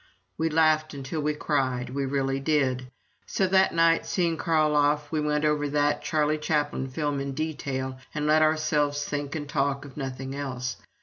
[0.35, 2.89] We laughed until we cried we really did.
[3.27, 7.99] So that night, seeing Carl off, we went over that Charlie Chaplin film in detail
[8.15, 10.77] and let ourselves think and talk of nothing else.